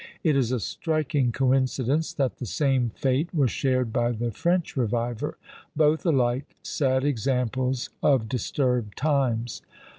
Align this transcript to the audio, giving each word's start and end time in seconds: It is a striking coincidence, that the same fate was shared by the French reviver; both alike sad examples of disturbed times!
It 0.23 0.35
is 0.35 0.51
a 0.51 0.59
striking 0.59 1.31
coincidence, 1.31 2.11
that 2.13 2.37
the 2.37 2.47
same 2.47 2.89
fate 2.95 3.31
was 3.35 3.51
shared 3.51 3.93
by 3.93 4.13
the 4.13 4.31
French 4.31 4.75
reviver; 4.75 5.37
both 5.75 6.03
alike 6.07 6.55
sad 6.63 7.03
examples 7.03 7.91
of 8.01 8.27
disturbed 8.27 8.97
times! 8.97 9.61